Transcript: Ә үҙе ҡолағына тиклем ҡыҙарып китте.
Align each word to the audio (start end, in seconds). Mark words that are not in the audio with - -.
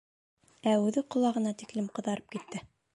Ә 0.71 0.73
үҙе 0.85 1.05
ҡолағына 1.17 1.55
тиклем 1.61 1.95
ҡыҙарып 1.99 2.37
китте. 2.37 2.69